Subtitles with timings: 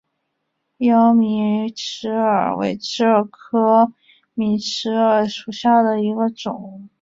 [0.77, 3.93] 妖洱尺蛾为尺蛾科
[4.35, 6.89] 洱尺蛾属下的一个种。